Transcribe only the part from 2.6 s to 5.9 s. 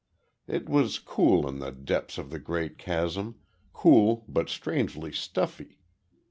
chasm, cool but strangely stuffy.